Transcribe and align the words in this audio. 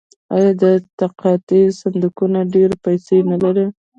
آیا 0.35 0.51
د 0.61 0.63
تقاعد 0.99 1.49
صندوقونه 1.79 2.39
ډیرې 2.53 2.75
پیسې 2.85 3.17
نلري؟ 3.31 3.65